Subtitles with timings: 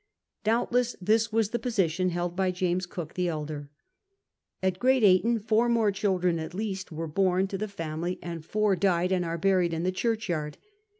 [0.43, 3.69] Doubtless this was the position held by James Cook the elder.
[4.63, 8.75] At Great Ayton four more children at least were bom to the family, and four
[8.75, 10.57] died and are buried in the churchyard.